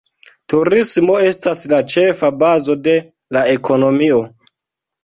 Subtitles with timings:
[0.53, 2.97] Turismo estas la ĉefa bazo de
[3.39, 4.25] la ekonomio.